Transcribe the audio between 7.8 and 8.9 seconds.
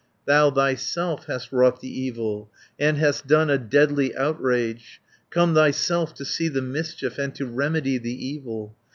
the evil.